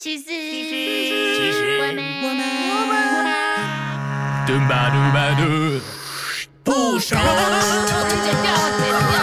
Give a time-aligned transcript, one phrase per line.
[0.00, 2.40] 其实，其实我们，我们。
[2.70, 2.94] 我们，
[4.46, 5.42] 嘟吧嘟吧嘟，
[6.62, 7.18] 不傻。
[7.18, 8.46] 剪掉，
[8.78, 9.18] 剪掉。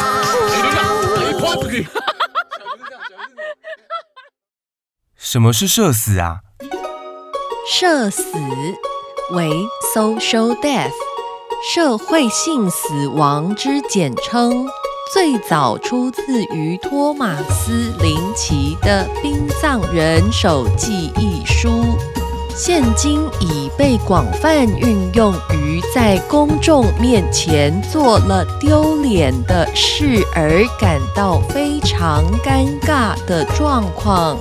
[5.15, 6.39] 什么是社死啊？
[7.71, 8.23] 社死
[9.31, 9.49] 为
[9.95, 10.91] social death，
[11.73, 14.67] 社会性死亡之简称，
[15.15, 21.97] 最早出自于托马斯·林奇的《殡葬人手记》一书，
[22.53, 34.37] 现今已被广泛运用于在公众面前做了丢脸的事而感到非常尴尬的状况。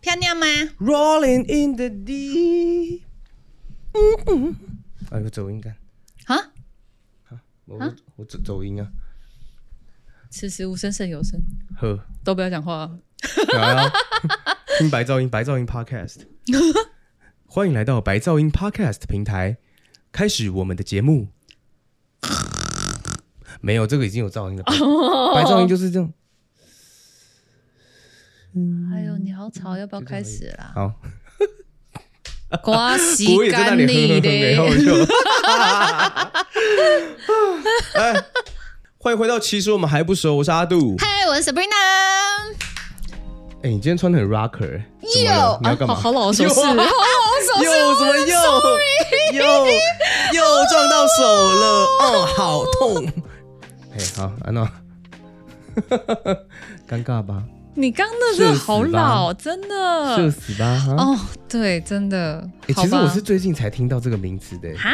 [0.00, 0.46] 漂亮吗
[0.78, 3.03] ？Rolling in the deep。
[3.94, 4.56] 嗯嗯，
[5.10, 5.76] 哎呦，走音感，
[6.26, 6.36] 啊？
[7.66, 7.78] 我
[8.16, 8.90] 我走走音啊，
[10.30, 11.40] 此时无声胜有声，
[11.76, 12.98] 呵，都不要讲话、啊，
[14.78, 16.22] 听白噪音，白噪音 Podcast，
[17.46, 19.56] 欢迎来到白噪音 Podcast 平台，
[20.12, 21.28] 开始我们的节目。
[23.60, 26.12] 没有，这个已经有噪音了，白白噪音就是这样。
[28.92, 30.72] 哎呦，你好吵，要不要开始啦？
[30.74, 31.00] 好，
[33.36, 34.62] 我也在那干你里哼
[37.94, 38.14] 哎，
[38.98, 40.96] 欢迎回到其实我们还不熟，我是阿杜。
[40.98, 41.64] 嗨，我是 Sabrina。
[43.62, 44.82] 哎、你今天穿的很 rocker，
[45.24, 46.86] 又好好老的手势，好老的
[47.46, 47.64] 手势。
[47.64, 48.28] 又怎么又
[49.32, 49.42] 又
[50.34, 51.64] 又撞到手了？
[52.00, 53.06] 哦，好痛！
[53.96, 54.70] 哎、好，安娜，
[56.88, 57.42] 尴尬吧？
[57.76, 60.30] 你刚那真的好老，真社的。
[60.30, 60.78] 死吧？
[60.78, 62.48] 哈、哦，对，真的。
[62.68, 64.90] 哎、其实我是最近才听到这个名词的、哈，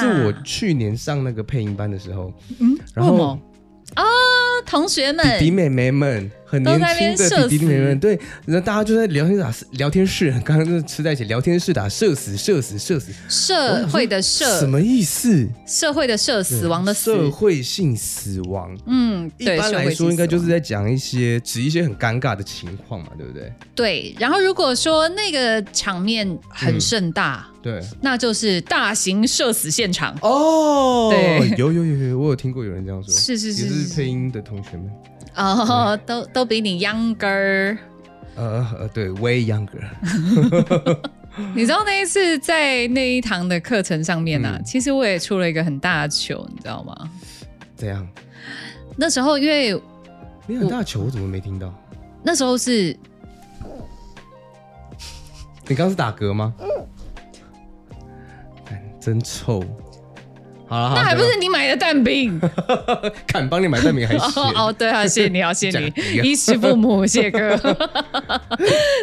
[0.00, 3.38] 是我去年上那个配音班的时候，嗯，然后
[3.94, 4.04] 啊，
[4.66, 15.46] 同学们，弟弟妹妹们，很年轻的弟弟妹妹，对，然后大家就在聊天打聊天室，刚刚就是吃在一起聊天室打社死社死社死，社会的社，什么意思？
[15.66, 17.12] 社会的社，死亡的死。
[17.12, 18.74] 社会性死亡。
[18.86, 23.52] 嗯，一，般来说，应该就是在讲一些指一些很尴尬的情况嘛，对不对？
[23.74, 24.14] 对。
[24.18, 27.78] 然后如果说那个场面很盛大，对。
[28.00, 30.16] 那就是大型社死现场。
[30.22, 34.90] 哦，对有有有有，我有听过有人这样说，是是是也是是配音的同学们，
[35.38, 37.78] 哦，都都比你 younger。
[38.36, 39.82] 呃呃，对，way younger，
[41.56, 47.10] 你知道那一次在那一堂的课程上面呢、啊，嗯其实我也出了一个很大的糗，你知道吗？
[47.76, 48.06] 这样，
[48.96, 49.80] 那时候因为
[50.46, 51.72] 你很大球，我怎么没听到？
[52.22, 52.96] 那时候是
[55.66, 56.54] 你刚刚是打嗝吗？
[58.64, 59.64] 干真臭。
[60.68, 62.40] 好了，那还不是你买的蛋饼？
[63.26, 65.92] 看帮你买蛋饼还 哦嫌哦，对啊，谢谢你，啊谢谢你。
[66.22, 67.38] 衣食父母，谢哥。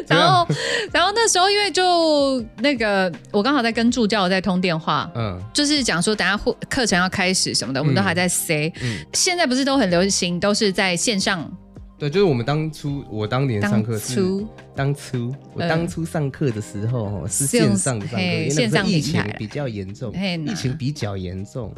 [0.08, 0.48] 然后，
[0.92, 5.40] 然后那时候因为就那个，我刚好在跟助教在通电话，嗯。
[5.54, 8.72] 就是讲说等下会课程要开始什么的，我们都还在 say。
[8.82, 11.50] 嗯，现在不是都很流行，都是在线上
[11.98, 14.48] 对，就是我们当初我当年上当课是初。
[14.76, 21.74] 当初我呃当初上课的时候哦是是线上上课，嘿因为那线上个时候疫情比较严重，嘿疫情比较严重，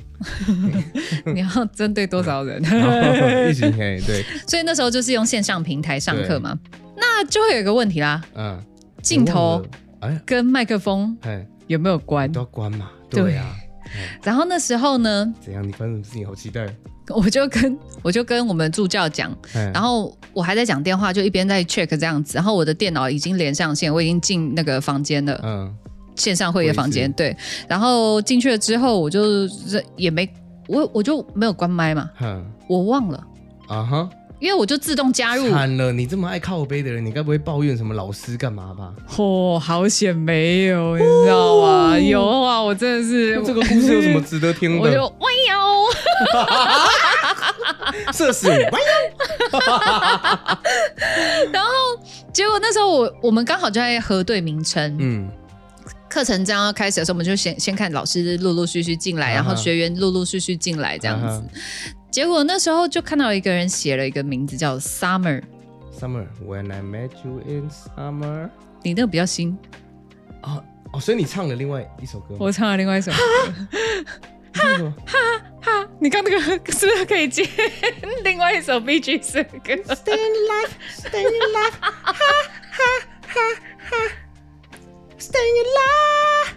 [1.26, 2.60] 你要针对多少人？
[3.48, 6.58] 疫情嘿对， 所以那时候就是用线上平台上课嘛，
[6.96, 8.60] 那就会有一个问题啦，嗯，
[9.04, 9.64] 镜头
[10.26, 12.32] 跟麦克风哎，有没有关？
[12.32, 12.40] 都？
[12.42, 13.56] 要关嘛，对对啊，
[14.24, 15.66] 然后那时候呢，怎样？
[15.66, 16.26] 你发生什么事情？
[16.26, 16.66] 好期待，
[17.16, 25.74] 我就跟我就跟我们助教讲，哎然后我还在讲电话，就一边在 check 这样子，然后我的电脑已经连上线，我已经进那个房间了，嗯
[26.16, 27.36] 线上会议的房间，对，
[27.68, 30.28] 然后进去了之后，我就是也没
[30.68, 33.24] 我我就没有关麦嘛，哼我忘了，
[33.68, 34.10] 啊哈，
[34.40, 35.92] 因为我就自动加入，惨了！
[35.92, 38.94] 你这么爱靠背的人，你该不会抱怨什么老师干嘛吧？
[39.18, 42.00] 哦，好险没有，你知道吗？
[42.00, 45.04] 有啊，我真的是这个故事有什么值得听我就的？
[45.04, 45.27] 哇
[48.08, 48.80] 哟，社死，喂
[51.52, 51.70] 然后
[52.34, 55.30] 结果那时候我我们刚好就在核对名称，嗯。
[56.10, 61.44] 课程将要开始的时候，我们就先先看老师陆陆续续进来，然后学员陆陆续续进来这样子。
[62.10, 68.50] 结果那时候就看到一个人写了一个名字叫 Summer，，Summer when I met you in summer。
[68.84, 69.58] 你那个比较新，
[70.44, 70.64] 哦
[70.94, 72.36] 哦，所以你唱了另外一首歌？
[72.40, 73.12] 我唱了另外一首
[76.00, 76.40] 你看那个
[76.72, 77.48] 是不是可以接
[78.24, 82.14] 另外一首 B G 的歌？Stay in life, stay in life, ha ha
[83.28, 83.38] ha
[83.90, 84.12] ha,
[85.20, 86.54] stay in life.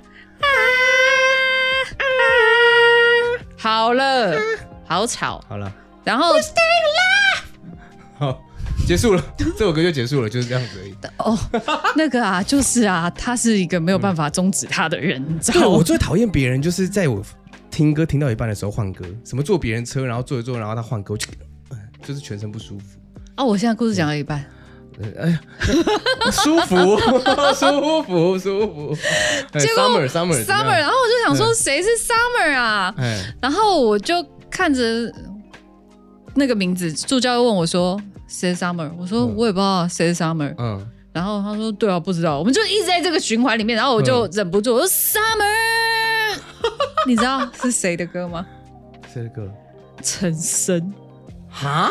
[3.57, 4.39] 好了，
[4.87, 5.43] 好吵。
[5.49, 5.73] 好了，
[6.05, 7.43] 然后 Stay alive，
[8.19, 8.43] 好，
[8.87, 10.95] 结束了，这首歌就结束了，就是这样子而已。
[11.19, 11.39] 哦，
[11.97, 15.63] 那个啊，就是啊，他是一个没有办法终止他的人，你知对？
[15.67, 17.23] 我最讨厌别人就是在我
[17.71, 21.27] 听歌听到一半的时候换歌，什么坐别人车，然后坐一坐，然后他换歌，我就
[21.71, 22.85] 呃就是全身不舒服。
[23.37, 24.45] 哦，我现在故事讲到一半，
[25.01, 25.41] 呃哎呀，
[26.31, 26.77] 舒服，
[27.55, 28.97] 舒服，舒服。
[29.53, 31.55] 哎结果 summer summer Summer，然后我就想说嗯。
[31.55, 32.95] 谁是 Summer 啊？
[32.99, 34.15] 哎，然后我就
[34.51, 34.83] 看着
[36.35, 39.35] 那个名字，助教又问我说谁是 Summer，我说嗯。
[39.37, 44.31] 我也不知道谁是 Summer，嗯，然后他说对啊，不知道，我们就一直在这个循环里面，然后我就嗯。
[44.35, 45.80] 忍不住我说 Summer，
[47.07, 48.47] 你知道是谁的歌吗？
[49.13, 49.51] 谁的歌？
[50.03, 50.93] 陈升，
[51.49, 51.91] 哈，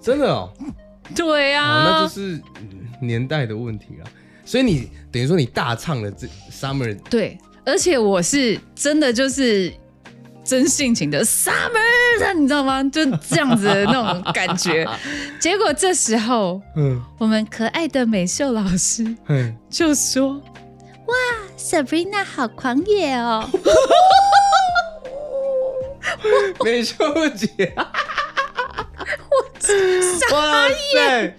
[0.00, 0.50] 真的哦，
[1.14, 2.68] 对呀，啊，那就是嗯
[3.00, 4.10] 年代的问题了。
[4.44, 9.72] 所以你等于说你大唱了这 summer，对，而且我是真的就是
[10.44, 12.82] 真性情的 summer，你知道吗？
[12.84, 14.86] 就这样子的那种感觉。
[15.38, 20.34] 结果这时候，嗯我们可爱的美秀老师嗯，就说
[21.06, 21.14] ：“哇
[21.56, 23.48] ，Sabrina 好狂野哦
[26.64, 26.96] 美秀
[27.36, 27.72] 姐，
[30.32, 31.34] 哇塞，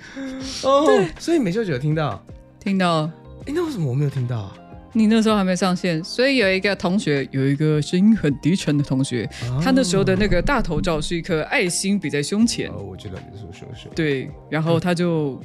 [0.64, 2.24] 哦，所以美秀姐有听到，！”
[2.60, 3.10] 听到
[3.46, 4.54] 哎，那为什么我没有听到啊？
[4.96, 9.28] 你那时候还没上线，所以有一个同学，有一个声音很低沉的同学，
[9.62, 15.42] 他那时候的那个大头照是一颗爱心比在胸前，哦，我知道你说说说，对，然后他就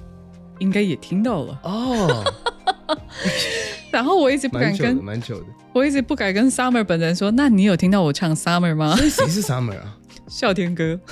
[0.59, 2.25] 应该也听到了，哦，
[3.91, 5.47] 然后我一直不敢蛮久的，跟蛮久的。
[5.73, 8.97] 我一直不敢跟 Summer 本人说，那你有听到我唱 Summer 吗？
[8.97, 9.97] 所以谁是 summer 啊？
[10.29, 10.99] 笑天哥。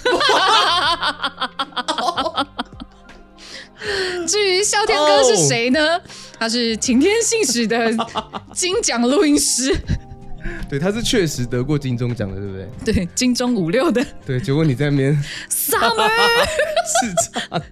[4.27, 6.01] 至于笑天哥是谁呢？
[6.39, 7.91] 他是晴天信使的
[8.53, 9.75] 金奖录音师，
[10.69, 12.69] 对，他是确实得过金钟奖的，对不对？
[12.93, 15.15] 对，金钟五六的对，结果你在那边
[15.49, 16.09] Summer，
[17.01, 17.15] 试
[17.49, 17.63] 唱，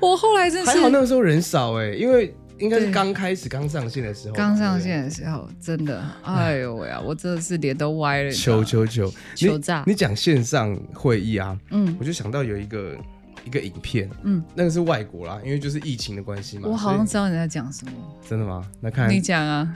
[0.00, 2.92] 我后来真的还好那个时候人少哎，因为应该是对。
[2.92, 9.82] 刚开始刚上线的时候，刚上对线的时候，真的，哎呦喂啊，我真的是脸都歪了，求求求，求炸。
[9.86, 11.96] 你讲线上会议啊，嗯。
[11.98, 12.96] 我就想到有一个
[13.44, 16.68] 一个影片，嗯，那个是外国啦，因为就是疫情的关系嘛。
[16.68, 17.92] 我好像知道你在讲什么，
[18.28, 18.62] 真的吗？
[18.80, 19.68] 那看你讲啊，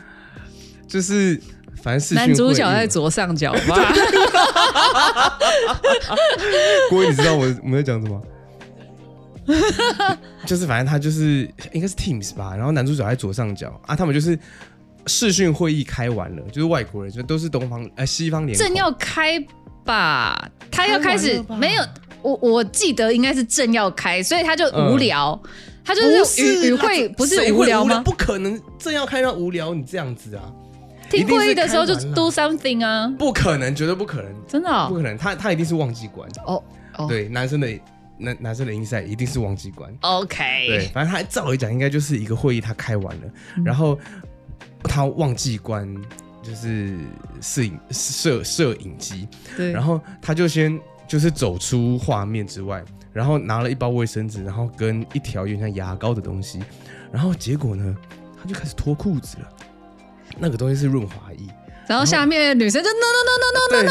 [0.87, 1.41] 就是
[1.83, 3.76] 反正视讯男主角在左上角吧？
[6.91, 8.21] 郭，你知道我我们在讲什么？
[10.47, 14.38] 就是反正他就是应该是 Teams 吧，然后男主角在左上角啊，他们就是
[15.06, 19.38] 视讯会议开完了，就是外国人，就都是东方呃西方脸孔，正要开
[19.85, 21.82] 吧，他要开始没有？
[22.23, 25.41] 我我记得应该是正要开，所以他就无聊，
[25.82, 28.02] 他就是语语会不是无聊吗？
[28.05, 30.43] 不可能正要开到无聊，你这样子啊，
[31.08, 34.88] 听会议的时候就 do something 啊，不可能，绝对不可能，真的哦？
[34.91, 36.62] 不可能，他他一定是忘记关，哦
[36.99, 37.06] 哦。
[37.08, 37.67] 对，男生的
[38.21, 43.23] 男男生的音赛一定是忘记关，，OK，对反正他照理讲应该就是一个会议他开完了，
[43.57, 43.65] 嗯。
[43.65, 43.99] 然后
[44.85, 45.93] 他忘记关
[46.43, 46.97] 就是
[47.41, 49.27] 摄影摄摄影机，
[49.57, 50.79] 对，然后他就先
[51.09, 56.63] 就是走出画面之外，然后拿了一包卫生纸，然后跟一条有点像牙膏的东西，
[57.11, 57.97] 然后结果呢，
[58.41, 59.49] 他就开始脱裤子了。
[60.39, 61.39] 那个东西是润滑液，
[61.91, 63.91] 然后下面女生就 no no no no no no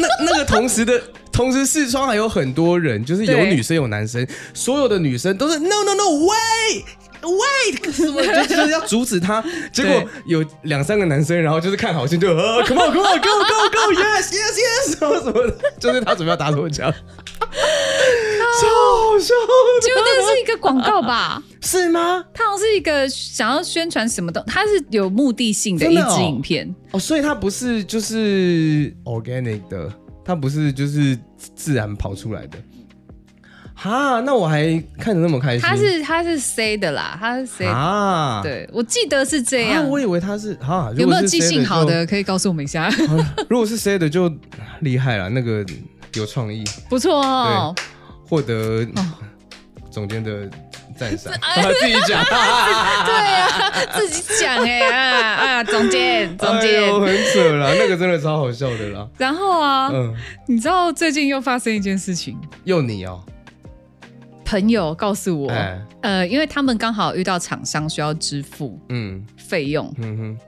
[0.00, 0.98] 那那个同时的，
[1.30, 6.84] 同时四川还有很多人，就是有女生有男生，所有的女生都是 no no no wait
[7.20, 9.44] wait 什么，就就是要阻止他。
[9.70, 16.90] 结果有两三个男生，然后就是看好戏就呃 come on come on go go go yes yes yes 什么什么的，就是他准备要打手枪，
[19.18, 21.42] 超好笑结果那是一个广告吧？
[21.60, 22.24] 是吗？
[22.32, 26.74] 它好像是一个想要宣传什么的，它是有目的性的一支影片。
[26.92, 29.92] 哦，所以它不是就是 organic 的，
[30.24, 31.18] 它不是就是
[31.54, 32.58] 自然跑出来的。
[33.76, 35.60] 哈，那我还看得那么开心。
[35.60, 37.70] 它是它是 C 的啦，它是 C 的。
[37.72, 39.90] 啊，对，我记得是这啊，样。
[39.90, 42.06] 我以为他是哈，有没有记性好的？
[42.06, 42.84] 可以告诉我们一下？
[42.84, 42.92] 啊
[43.50, 44.32] 如果是 C 的就
[44.80, 45.64] 厉害了，那个
[46.14, 47.74] 有创意，不错哦。
[48.28, 49.04] 获得哦
[49.90, 50.48] 总监的
[50.96, 51.32] 赞赏。
[51.42, 52.24] 哎自己讲，
[53.04, 56.86] 对呀、自己讲哎啊啊，总监总哎监。
[56.88, 59.08] 呦很扯啦，那个真的超好笑的啦。
[59.18, 60.14] 然后啊，嗯，
[60.48, 63.22] 你知道最近又发生一件事情，又你哦，
[64.44, 69.24] 朋友告诉我，哎，呃，因为他们刚好遇到厂商需要支付嗯。
[69.36, 70.38] 费用，嗯哼，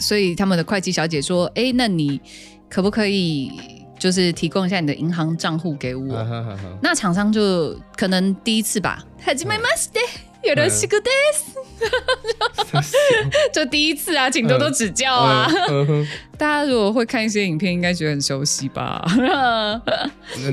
[0.00, 2.20] 所以他们的会计小姐说：“哎，那你
[2.68, 3.50] 可不可以
[3.99, 9.99] 就是提供一下你的银行账户给我？”啊哈哈哈那厂商就可能第一次吧，始めまして、
[10.43, 11.55] よろしくです。
[13.51, 15.49] 就第一次啊，请多多指教啊！
[15.69, 19.03] 嗯哼大家如果会看一些影片，应该觉得很熟悉吧？
[19.17, 19.81] 嗯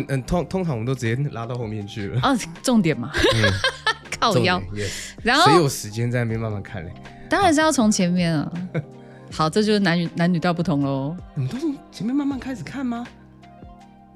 [0.09, 2.21] 嗯，通通常我们都直接拉到后面去了。
[2.21, 3.11] 啊， 重点嘛，
[4.19, 4.91] 靠重腰点。，yes
[5.23, 6.93] 然后谁有时间在那边慢慢看嘞？
[7.29, 8.51] 当然是要从前面啊。
[9.33, 11.17] 好，这就是男女男女大不同喽。
[11.35, 13.07] 你们都从前面慢慢开始看吗？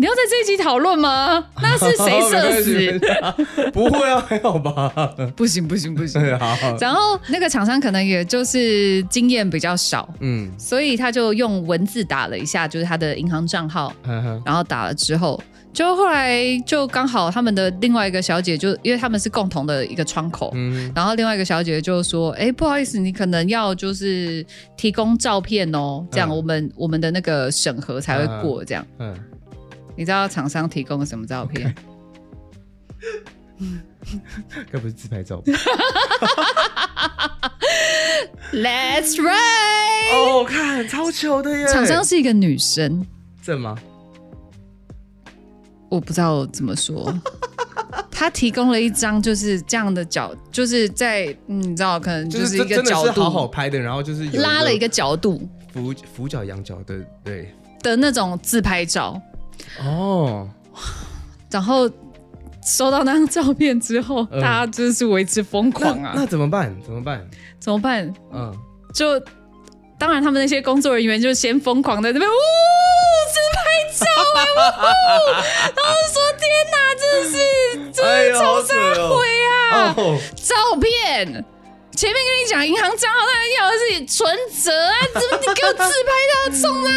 [0.01, 1.46] 你要在这一集讨论吗？
[1.62, 3.72] 那是谁社死？
[3.72, 4.91] 不会啊，还好吧。
[5.36, 6.20] 不行不行不行。
[6.39, 13.93] 好 好，然后那个厂商可能也就是经验比较少，嗯，所以他就用文字打了一下，就是他的银行账号，
[14.43, 15.39] 然后打了之后，
[15.72, 20.51] 就后来就刚好他们的另外一个小姐就因为他们是共同的一个窗口。
[20.55, 24.43] 嗯，然后另外一个小姐就说：“哎，不好意思，你可能要就是
[24.75, 28.65] 提供照片哦，这样嗯我们、我们的那个审核才会过。
[28.65, 29.13] 这样，嗯，
[29.95, 31.74] 你知道厂商提供了什么照片？
[34.71, 35.41] 该不是自拍照？
[38.53, 41.67] Let's right，、哦，看超球的耶！
[41.67, 43.05] 厂商是一个女生，
[43.41, 43.77] 正吗？
[45.89, 47.13] 我不知道怎么说。
[48.12, 57.53] 她提供了一张就是这样的角，就是在嗯，你知道，可能就是是一个角度好好拍的，然后就是拉了一个角度俯俯角仰角的，对。
[57.81, 59.19] 的那种自拍照，
[59.84, 60.48] 哦，
[61.50, 61.89] 然后
[62.65, 66.12] 收到那张照片之后，嗯大家真是为之疯狂啊！
[66.15, 66.75] 那那怎么办？
[66.84, 67.27] 怎么办？
[67.60, 68.13] 怎么办？
[68.34, 68.53] 嗯，
[68.93, 69.20] 就
[69.98, 72.34] 当然，他们那些工作人员就先疯狂的那边呜
[73.34, 73.60] 自拍
[74.00, 74.05] 照
[74.36, 74.55] 哎、呜，
[75.75, 79.93] 然后就说天哪，真的是真哎呦，的超好扯哦会啊！
[79.98, 80.00] 哦，
[80.36, 81.46] 照片。
[81.93, 84.96] 前面跟你讲银行账号，当然要的是存折啊！
[85.13, 86.89] 怎么你给我自拍到冲他回啊？
[86.89, 86.90] 哎呦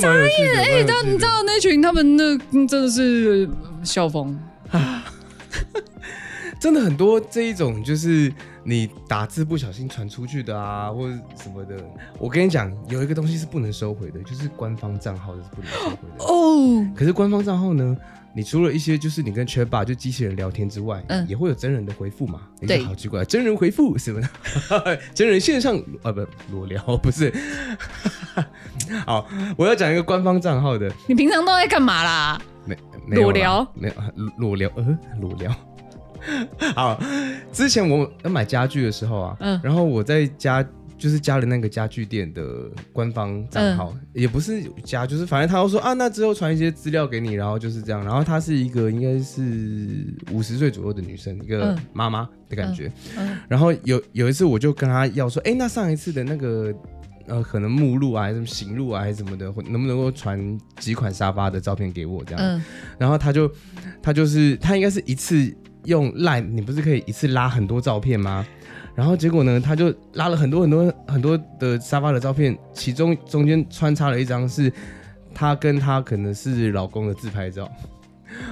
[0.00, 0.60] 蛮有趣的。
[0.62, 3.48] 哎、但你知道那群他们那嗯真的是
[3.82, 4.38] 笑疯，
[6.60, 8.32] 真的很多这一种，就是
[8.64, 11.76] 你打字不小心传出去的啊，或者什么的。
[12.18, 16.24] 我跟你讲，有一个东西是不能收回的，就是官方账号是不能收回的。
[16.24, 17.96] 哦，可是官方账号呢，
[18.34, 22.40] 你除了一些就是你跟 Chatbot 就机器人聊天之外，嗯也会有真人的回复嘛？
[22.58, 27.32] 你对就好奇怪，真人回复什么的， 真人线上啊不裸聊不是。
[29.06, 32.40] 好，我要讲一个官方账号的，你平常都在干嘛啦？
[33.06, 33.94] 没裸聊没有
[34.38, 35.54] 裸聊呃裸聊。
[36.74, 37.00] 好，
[37.52, 40.64] 之前我要买家具的时候啊，嗯然后我在家
[40.96, 42.42] 就是加了那个家具店的
[42.92, 48.04] 官方账号，嗯也不是加，就是反正他又说啊，那之后传一些资料给你，然后就是这样。
[48.04, 52.90] 然后她是一个应该是五十岁左右的女生，一个嗯妈妈的感觉。
[53.16, 56.74] 嗯然后有有一次我就跟她要说，哎，那上一次的那个。
[57.26, 62.44] 呃，可能目录啊，还是什么行路啊，还是什么的，或能不能够传几款沙发的照片给我这样？
[62.44, 62.62] 嗯
[62.98, 63.50] 然后他就
[64.02, 65.50] 他就是他应该是一次
[65.84, 68.44] 用 Line，你不是可以一次拉很多照片吗？
[68.94, 74.72] 然后结果呢，他就拉了很多很多很多的沙发的照片，其中中间穿插了一张是
[75.34, 77.68] 他跟他可能是老公的自拍照，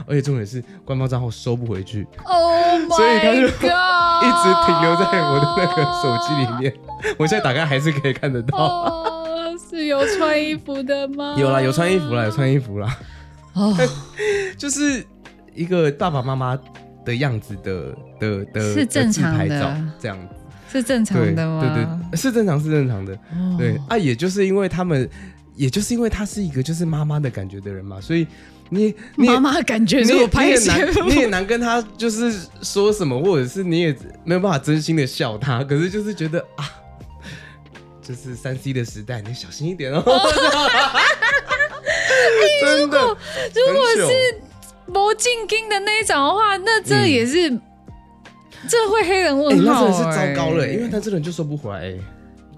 [0.04, 6.74] 而且重点是官方账号收不回去，，Oh 所以他就一直停留在我的那个手机里面。
[7.16, 11.36] 我现在打开还是可以看得到，哦，是有穿衣服的吗？
[11.38, 12.98] 有啦，有穿衣服啦，有穿衣服啦。
[13.54, 13.72] 哦，
[14.58, 15.06] 就是
[15.54, 16.58] 一个爸爸妈妈
[17.04, 20.34] 的样子的的的是正常的自拍照这样子，
[20.70, 21.74] 是正常的吗？
[21.74, 25.08] 对对，是正常是正常的，哦对啊，也就是因为他们，
[25.54, 28.26] 也就是因为他是一个就是妈妈的感觉的人嘛，所以
[28.70, 30.26] 你你也妈妈感觉你也
[30.66, 32.32] 难 你也难跟他就是
[32.62, 36.68] 说什么，或者是你也没有办法真心的笑他，可是就是觉得啊。
[38.04, 40.02] 就是三 C 的时代，你小心一点哦。
[42.60, 44.40] 真的，如果是
[44.92, 47.50] 魔镜金的那一种的话，那这也是、
[48.68, 51.98] 这会黑人哎、问号、那真的是哎糟糕了、因为他这人就收不回来、哎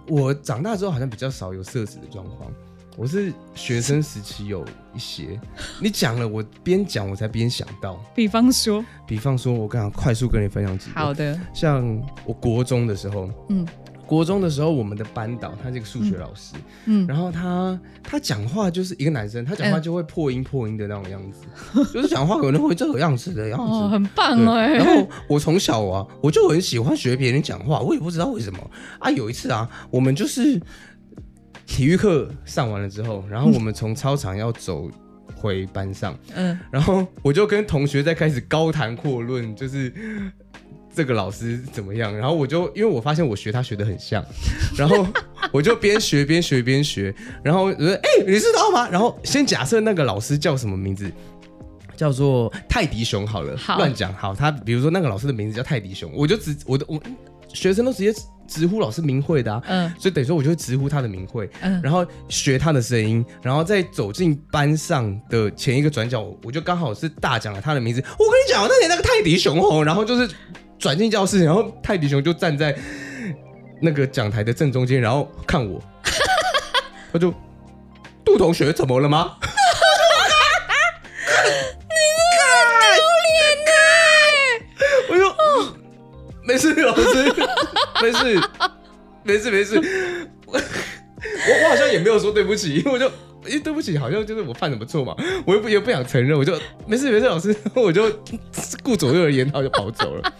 [0.06, 2.52] 我长大之后好像比较少有色子的状况，
[2.94, 4.62] 我是学生时期有
[4.94, 5.40] 一些。
[5.80, 13.66] 你讲了，我边讲我才边想到，比方说，比方说，我刚刚快速跟你分享几个，好的，像我国中的时候，嗯
[14.06, 16.54] 国中的时候，我们的班导他是一个数学老师，
[16.86, 21.44] 嗯，然后他他讲话就是一个男生，他讲话嗯就会破音破音的那种样子，
[21.92, 23.64] 就是讲话可能会这个样子的样子。
[23.64, 29.10] 哦，很棒对哎、然后我从小啊，我就很喜欢学别人讲话，我也不知道为什么啊。
[29.10, 30.60] 有一次啊，我们就是
[31.66, 34.90] 体育课上完了之后，然后我们从操场要走
[35.34, 39.92] 回班上，嗯然后我就跟同学在开始高谈阔论，就是。
[40.94, 42.16] 这个老师怎么样？
[42.16, 44.24] 然后我就因为我发现我学他学的很像，
[44.76, 45.06] 然后
[45.52, 51.10] 我就边学边学边学，然后我说：“哎、你知道吗？”然后先假设那个老师叫什么名字，
[51.96, 54.34] 叫做泰迪熊好了，好乱讲好。
[54.34, 57.00] 他比如说那个老师的名字叫泰迪熊，我就直我的我
[57.52, 58.12] 学生都直接
[58.48, 68.02] 直呼老师名讳的啊，嗯所以等于说我就会直呼他的名讳，嗯然后学他的声音，然后再走进班上的前一个转角，我我就刚好是大讲了他的名字。
[68.18, 70.28] 我跟你讲，那年那个泰迪熊哦，然后就是
[70.84, 72.76] 转进教室，然后泰迪熊就站在
[73.80, 75.82] 那个讲台的正中间，然后看我，
[77.10, 77.32] 他就
[78.22, 79.38] 杜同学怎么了吗？
[85.08, 85.34] 我就
[86.42, 87.32] 没事，老师，
[88.02, 88.40] 没事，
[89.22, 90.28] 没事，没事。
[90.46, 93.06] 我我好像也没有说对不起，因为我就
[93.46, 96.52] 因为对不起，好像就是我犯什么错嘛，我又不也不想承认，我就
[96.86, 98.04] 没事没事，老师，我就
[98.82, 100.30] 顾左右而言他，就跑走了。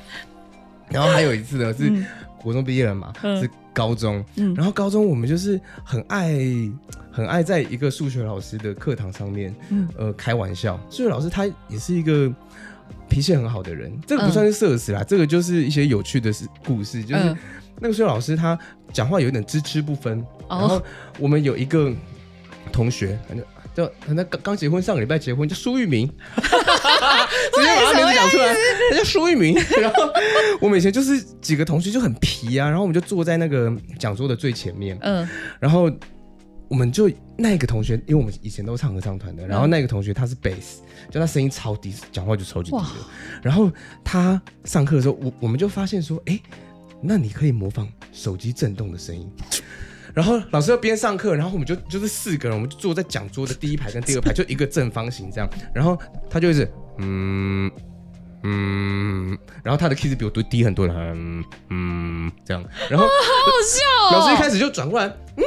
[0.94, 1.92] 然后还有一次呢，是
[2.40, 3.40] 国中毕业了嘛，嗯。
[3.40, 4.54] 是高中，嗯。
[4.54, 6.38] 然后高中我们就是很爱
[7.10, 9.88] 很爱在一个数学老师的课堂上面，嗯。
[9.98, 10.78] 呃，开玩笑。
[10.88, 12.32] 数学老师他也是一个
[13.08, 14.32] 脾气很好的人，这个不嗯。
[14.32, 17.36] 算是社死啦，这个就是一些有趣的事故事，就是嗯。
[17.80, 18.56] 那个数学老师他
[18.92, 20.58] 讲话有点支支不分，哦。
[20.58, 20.80] 然后
[21.18, 21.92] 我们有一个
[22.72, 23.36] 同学，反
[23.74, 28.54] 正叫他刚刚结婚，上个礼拜结婚，叫苏玉明， 直接把他名字讲出来，
[28.90, 29.54] 他叫苏玉明。
[29.80, 30.08] 然后
[30.60, 35.28] 我们以前就是几个同学就很皮啊，然后我们就坐在那个讲桌的最前面，嗯。
[35.58, 35.90] 然后
[36.68, 42.84] 我们就那个同学，因为我们以前都唱合唱团的，然后那个同学他是贝斯，就他声音超低，讲话就超级低的。
[43.42, 43.70] 然后
[44.02, 46.40] 他上课的时候，我我们就发现说，哎，
[47.02, 49.30] 那你可以模仿手机震动的声音。
[50.14, 55.50] 然后老师要边上课，然后我们就就是四个人，我们就坐在讲桌的第一排跟第二排，就一个正方形这样。
[55.74, 55.98] 然后
[56.30, 57.70] 他就一直嗯
[58.44, 62.62] 嗯，然后他的 key 是比我低很多的，嗯嗯这样。
[62.88, 63.10] 然后 好
[63.66, 65.06] 笑哦，老师一开始就转过来，
[65.36, 65.44] 嗯，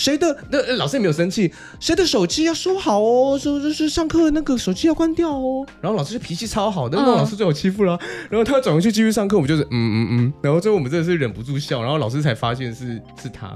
[0.00, 0.34] 谁的？
[0.50, 5.66] 那呃老师也没有生气，谁的手机要收好哦，说就是上课那个手机要关掉哦。
[5.82, 7.98] 然后老师就脾气超好，的那种老师最好欺负了。
[8.30, 13.54] 然后他转回去继续上课，我们就是嗯嗯嗯，然后最后我们真的是忍不住笑，然后老师才发现是是他，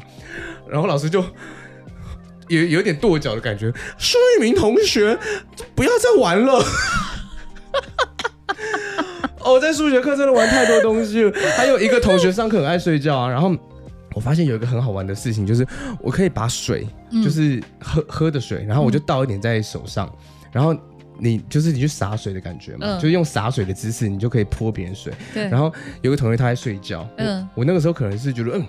[0.68, 1.24] 然后老师就。
[2.48, 5.18] 有有点跺脚的感觉，苏一鸣同学，
[5.74, 6.62] 不要再玩了。
[9.40, 11.32] 哦，在数学课真的玩太多东西了。
[11.56, 13.56] 还有一个同学上课很爱睡觉啊，然后
[14.14, 15.66] 我发现有一个很好玩的事情，就是
[16.00, 16.86] 我可以把水，
[17.22, 20.10] 就是喝、喝的水，然后我就倒一点在手上，
[20.52, 20.74] 然后
[21.18, 22.94] 你就是你去洒水的感觉嘛，嗯。
[22.98, 25.12] 就是用洒水的姿势，你就可以泼别人水。
[25.34, 28.64] 对，然后有个同学他在睡觉，嗯嗯，我那个时候可能是觉得嗯。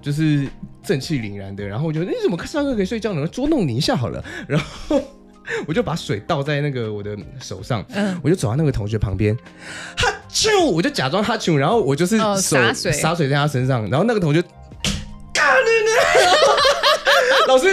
[0.00, 0.48] 就是
[0.80, 3.26] 正气凛然的，然后我就你怎么上课可以睡觉呢？
[3.26, 5.02] 捉弄你一下好了，然后
[5.66, 8.16] 我就把水倒在那个我的手上，嗯。
[8.22, 9.36] 我就走到那个同学旁边，
[9.96, 12.92] 哈啾，我就假装哈啾，然后我就是洒水。
[12.92, 14.48] 洒水在他身上，然后那个同学，干
[15.64, 15.90] 你呢！
[17.48, 17.64] 老师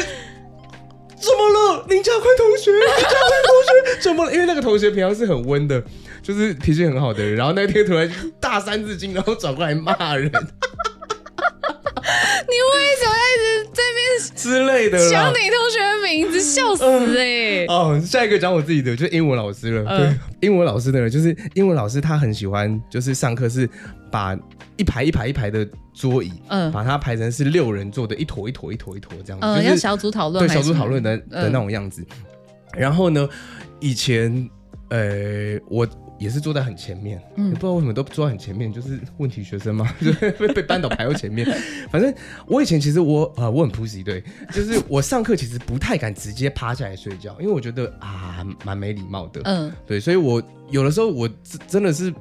[1.19, 1.85] 怎么了？
[1.87, 4.33] 林家宽同学，林家宽同学怎么了？
[4.33, 5.83] 因为那个同学平常是很温的，
[6.21, 8.09] 就是脾气很好的人，然后那天突然
[8.39, 10.31] 大三字经，然后转过来骂人
[14.85, 15.09] 类的。
[15.09, 19.85] 讲你同学的名字，笑死哎、哦，下一个讲我自己的，就是英文老师了。
[19.89, 23.69] 嗯对，英文老师的人，就是英文老师他很喜欢，就是上课是
[24.11, 24.37] 把
[24.77, 32.05] 一排一排一排的桌椅，嗯把它排成是六人坐的，一坨一坨一坨一坨这样子，嗯，就是要小组讨论对小组讨论的的嗯那种样子。
[32.73, 33.27] 然后呢，
[33.79, 34.49] 以前
[34.89, 37.51] 呃，我也是坐在很前面，嗯。
[37.51, 41.45] 不知道为什么都坐在很前面，就是问题学生嘛， 就被被班导排到前面。
[41.91, 42.13] 反正
[42.47, 49.71] 我以前其实我啊、呃我很 pussy，对，就是我上课其实不太敢直接趴下来睡觉，因为我觉得啊蛮没礼貌的，嗯。
[49.85, 52.13] 对，所以我有的时候我真真的是。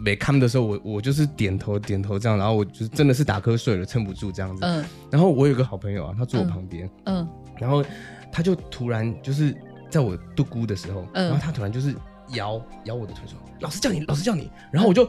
[0.00, 4.64] 没看的时候，我我就是点头点头这样，然后我就是真的是打瞌睡了，撑不住这样子。
[4.64, 4.84] 嗯。
[5.10, 7.28] 然后我有个好朋友啊，他坐我嗯旁边，嗯。
[7.58, 7.84] 然后
[8.30, 9.52] 他就突然就是
[9.90, 11.26] 在我嘟咕的时候，嗯。
[11.26, 11.92] 然后他突然就是
[12.30, 15.04] 摇摇我的腿说：“老师叫你，老师叫你。”然后我就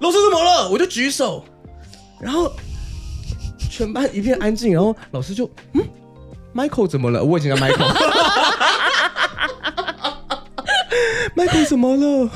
[0.00, 0.68] 老师怎么了？
[0.68, 1.44] 我就举手，
[2.20, 2.52] 然后
[3.70, 5.82] 全班一片安静，然后老师就嗯
[6.54, 7.22] ，Michael 怎么了？
[7.22, 7.92] 我已经叫 Michael。
[11.34, 12.30] Michael 怎么了？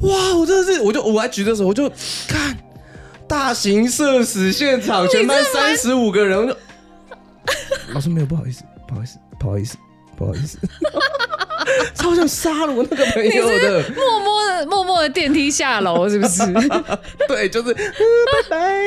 [0.00, 0.34] 哇！
[0.36, 1.90] 我真的是，我就我还举着手，我就
[2.28, 2.56] 看
[3.28, 6.56] 大型社死现场，全班三十五个人，我就
[7.92, 9.76] 老师没有，不好意思，不好意思，不好意思，
[10.16, 10.58] 不好意思，
[11.94, 13.82] 超想杀了我那个朋友的。
[13.94, 16.42] 默默的默默的电梯下楼，是不是？
[17.28, 17.76] 对，就是、呃、
[18.48, 18.80] 拜拜。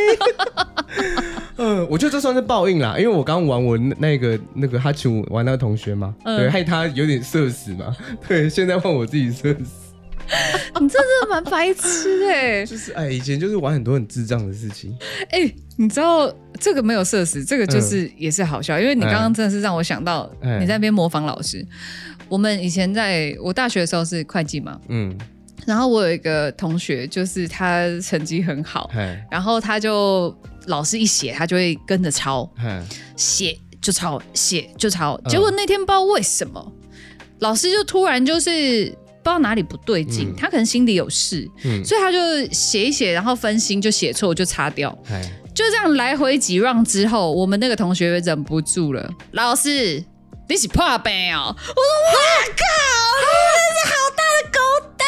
[1.57, 7.95] 嗯，我觉得这算是报应啦，因为我刚玩我那那个那个哈奇玩那个同学嘛，嗯对，害他有点社死嘛。
[8.27, 9.86] 对，现在换我自己社死。
[10.79, 14.95] 你真的蛮白痴哎、就是哎，以前就是玩很多很智障的事情。
[15.29, 21.65] 哎、你知道这个没有社死，这个就是也是好笑，因为你刚刚真的是让我想到嗯你在那边模仿老师。
[22.29, 25.17] 我们以前在我大学的时候是会计嘛，嗯，
[25.65, 28.91] 然后我有一个同学，就是他成绩很好，
[29.31, 30.35] 然后他就
[30.65, 32.49] 老师一写，他就会跟着抄，
[33.15, 35.17] 写就抄，写就抄。
[35.23, 35.29] 嗯。
[35.29, 36.73] 结果那天不知道为什么，
[37.39, 38.93] 老师就突然就是
[39.27, 40.35] 不知道哪里不对劲，嗯。
[40.37, 42.17] 他可能心里有事，嗯，所以他就
[42.53, 44.97] 写一写，然后分心就写错就擦掉。
[45.05, 45.21] 嗨，
[45.53, 50.01] 就这样来回几 round 之后，我们那个同学忍不住了，老师，
[50.47, 51.53] 你是怕病哦！
[51.53, 51.81] 我说
[52.13, 52.19] 哇
[52.55, 52.63] 靠，
[53.19, 54.59] 真是好大的狗
[54.95, 55.05] 胆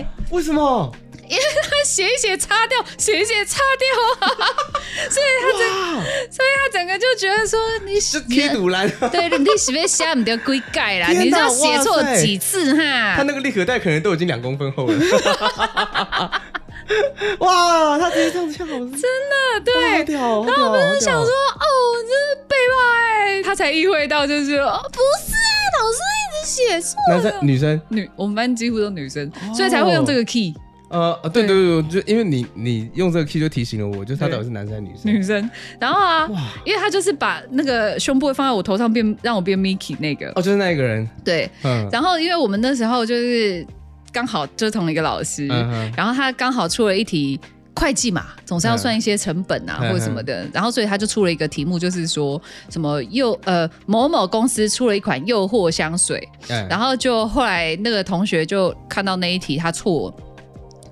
[0.00, 0.94] 呢、为什么？
[1.80, 4.28] 他写一写擦掉，写一写擦掉。
[4.28, 4.28] 啊，
[5.08, 5.60] 所以他整，
[6.30, 11.08] 所以他整个就觉得说你是踢堵拦，对，你是不是写唔掉规改啦？
[11.08, 13.14] 你知道写错几次哈。
[13.16, 13.22] 他？
[13.22, 14.98] 那个立可带可能都已经两公分厚了。
[17.38, 19.74] 哇，他直接这样跳，真的对。
[19.98, 21.64] 好屌，好屌，好屌想说哦，
[22.02, 22.76] 真是被骂
[23.22, 30.52] 哎，他才意会到就是哦，不是啊，老师一直写错男生女生，女，我们班几乎都女生，所以才会用这个 key
[30.90, 35.14] 呃，呃对对对，就因为你你用这个 key 就提醒了我，就是他到底是男生还是女生？
[35.14, 35.50] 女生。
[35.78, 36.28] 然后啊，
[36.66, 41.50] 因为他就是把那个胸部放在我头上变让我变 Mickey 那个，哦，就是那一个人，对。
[41.62, 43.66] 嗯然后因为我们那时候就是
[44.12, 47.40] 刚好就是同一个老师，嗯然后他刚好出了一题。
[47.72, 50.46] 会计嘛，总是要算一些成本啊，嗯或者什么的。
[50.52, 60.14] 然后，所以他就出了一个题目，就是说什么诱呃某某公司出了一款诱惑香水，哎然后就后来那个同学就看到那一题他错，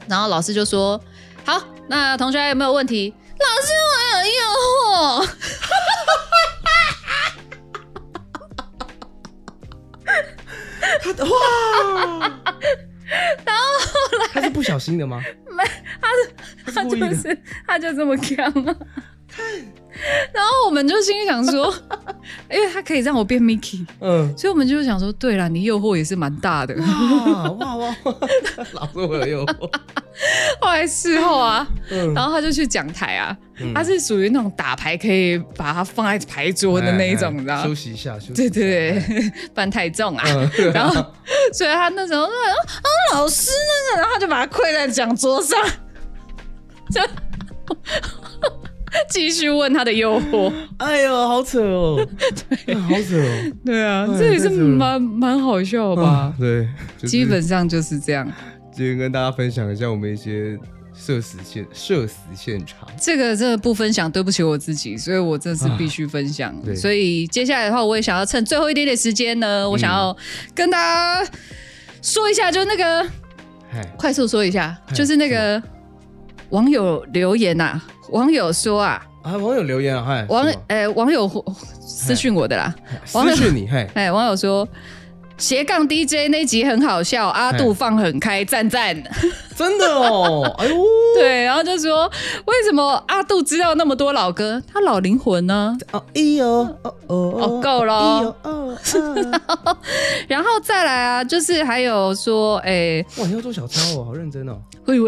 [0.08, 1.00] 然后老师就说
[1.44, 4.40] ：“好，那同学还有没有问题？”老师，我有诱
[5.22, 5.28] 惑。
[11.18, 12.28] 哇，
[13.44, 13.62] 然后
[14.32, 15.22] 他是不小心的吗？
[15.50, 15.64] 没，
[16.00, 16.84] 他是他。
[16.84, 18.76] 就是他就这么强啊。
[20.32, 21.72] 然后我们就心里想说，
[22.50, 26.74] 因为他可以让我变 Mickey，嗯，所以我们就想说，对了，你诱惑也是蛮大的。
[26.76, 27.96] 哇哇哇！
[28.72, 29.70] 老师我有诱惑，
[30.60, 37.74] 后来事后啊，嗯然后他就去讲台啊，嗯他是属于那种打牌可以把它放在牌桌的那一种，哎你知道休？
[37.74, 38.34] 息一下，休息一下。
[38.34, 40.24] 对对对，不然太重啊。
[40.74, 40.94] 然后，
[41.52, 43.50] 所以他那时候说啊，老师
[43.96, 45.58] 那个，然后他就把他跪在讲桌上，
[46.90, 47.00] 就
[49.10, 50.52] 继续问他的诱惑。
[50.78, 52.06] 哎呦，好扯哦，
[52.66, 56.34] 对好扯哦，对啊，哎这也是蛮蛮好笑吧啊？
[56.38, 56.68] 对，
[57.06, 58.30] 基本上就是这样。
[58.72, 60.56] 今天跟大家分享一下我们一些
[60.94, 62.88] 社死现社死现场。
[63.00, 66.54] 这个这个不分享，对不起我自己，所以我这是必须分享。
[66.64, 70.16] 对所以接下来的话，我也想要趁最后一点点时间呢，我想要
[70.54, 71.30] 跟大家
[72.00, 73.06] 说一下，就那个，
[73.96, 75.60] 快速说一下，哎就是那个
[76.50, 77.80] 网友留言呐、
[78.10, 81.28] 网友说啊，啊，网友留言啊，嗨，网呃网友
[81.80, 84.66] 私讯我的啦，私讯你，嗨，哎，网友说。
[85.38, 89.00] 斜杠 DJ 那集很好笑，阿杜哎放很开，赞赞。
[89.56, 90.76] 真的哦，哎呦，
[91.18, 92.06] 对，然后就说
[92.44, 94.62] 为什么阿杜知道那么多老歌？
[94.72, 95.76] 他老灵魂呢？
[95.92, 97.94] 哦，哎呦，哦哦哦够了
[98.42, 98.76] 哦，
[99.64, 99.76] 啊
[100.28, 104.56] 然后再来啊，就是还有说，哎，哇，你要做小抄哦，好认真哦。
[104.84, 104.98] 慧以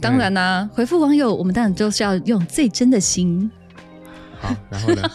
[0.00, 3.50] 当然啦、回复网友，我们当然就是要用最真的心。
[4.40, 5.10] 好，然后呢？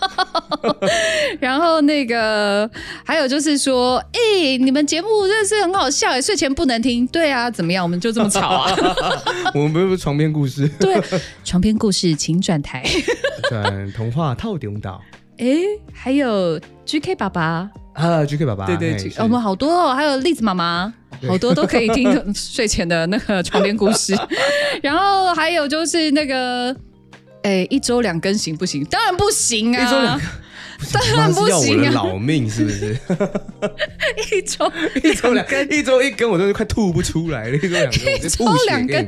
[1.40, 2.70] 然后那个
[3.04, 7.06] 还有就是说，哎、你们节目真的是很好笑哎，睡前不能听。
[7.08, 7.84] 对啊，怎么样？
[7.84, 8.76] 我们就这么吵啊？
[9.54, 11.02] 我们不是床边故事，对，
[11.44, 12.84] 床边故事请转台。
[13.50, 15.02] 转童话套顶岛
[15.38, 15.46] 哎，
[15.94, 20.94] 还有 GK 爸爸，啊，GK 爸爸，对对嘿 G，是我们好多哦，还有栗子妈妈。
[21.26, 24.14] 好多都可以听睡前的那个床边故事，
[24.84, 26.76] 然后还有就是那个，
[27.46, 28.84] 哎，一周两更行不行？
[28.86, 29.86] 当然不行啊！
[29.86, 30.26] 一周两个，
[30.92, 32.98] 当然不行啊要我的老命是不是？
[34.36, 34.72] 一周
[35.04, 37.56] 一周两一周一根，我都快吐不出来了。
[37.56, 39.08] 一周两根，我就吐血给你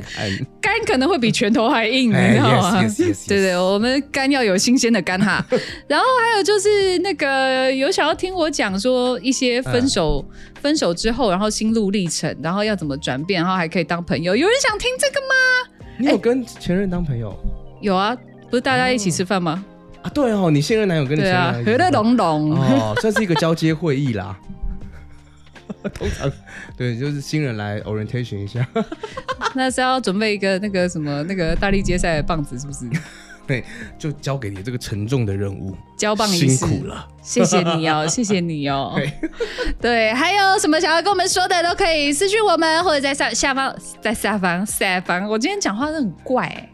[0.60, 2.84] 肝可能会比拳头还硬，哎你知道吗
[3.26, 5.44] 对对，我们肝要有新鲜的肝哈。
[5.88, 14.34] 然后还有就是那个有想要听我讲说一些分手、嗯分手之后，然后心路历程，然后要怎么转变，然后还可以当朋友。
[14.34, 15.34] 有人想听这个吗？
[15.96, 17.32] 你有跟前任当朋友
[17.80, 18.16] 有啊，
[18.50, 19.64] 不是大家一起吃饭吗？
[20.02, 20.10] 啊？
[20.14, 22.52] 对哦，你现任男友跟你对啊前任男，友和乐融融。
[22.56, 24.36] 哦，算是一个交接会议啦。
[25.94, 26.30] 通常
[26.76, 28.66] 对，就是新人来 orientation 一下，
[29.54, 32.88] 那是要准备一个那个什么那个大力接赛的棒子，是不是？
[33.46, 33.64] 对，
[33.98, 37.08] 就交给你这个沉重的任务，交棒仪式辛苦了。
[37.22, 38.92] 谢谢你哦，谢谢你哦。
[38.94, 39.12] 对
[39.80, 45.26] 对，还有什么想要跟我们说的，都可以私讯我们，或者在下下方，在下方下方。
[45.28, 46.68] 我今天讲话都很怪、欸，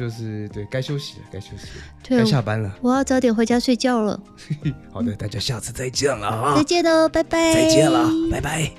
[0.00, 2.74] 就是对该休息了，该休息了，对该下班了。
[2.80, 4.18] 我要早点回家睡觉了。
[4.90, 6.64] 好的，大家下次再见了啊再！
[6.64, 7.52] 见喽，拜拜。
[7.52, 8.70] 再见了，拜拜。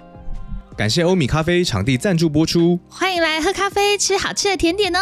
[0.75, 2.79] 感谢欧米咖啡场地赞助播出。
[2.89, 4.99] 欢迎来喝咖啡，吃好吃的甜点哦。